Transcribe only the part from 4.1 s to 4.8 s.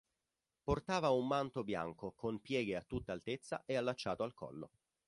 al collo.